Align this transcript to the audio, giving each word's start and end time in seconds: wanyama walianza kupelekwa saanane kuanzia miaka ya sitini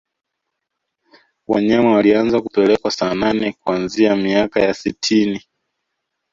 wanyama 1.47 1.91
walianza 1.95 2.41
kupelekwa 2.41 2.91
saanane 2.91 3.51
kuanzia 3.53 4.15
miaka 4.15 4.59
ya 4.59 4.73
sitini 4.73 5.41